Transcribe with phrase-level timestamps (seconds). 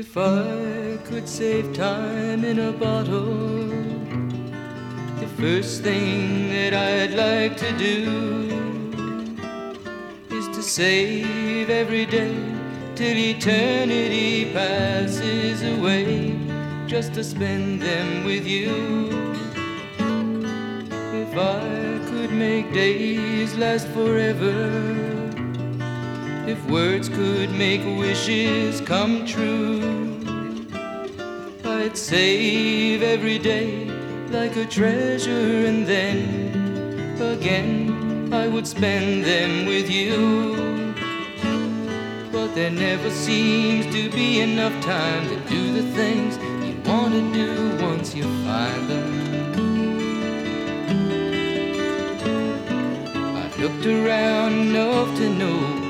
[0.00, 3.66] If I could save time in a bottle,
[5.20, 8.48] the first thing that I'd like to do
[10.30, 12.34] is to save every day
[12.94, 16.34] till eternity passes away,
[16.86, 18.72] just to spend them with you.
[21.24, 25.19] If I could make days last forever
[26.50, 30.18] if words could make wishes come true,
[31.64, 33.84] I'd save every day
[34.30, 36.18] like a treasure, and then
[37.20, 41.04] again I would spend them with you.
[42.32, 47.32] But there never seems to be enough time to do the things you want to
[47.32, 47.50] do
[47.86, 49.10] once you find them.
[53.36, 55.89] I've looked around enough to know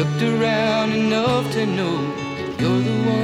[0.00, 1.96] Looked around enough to know
[2.58, 3.19] you're the one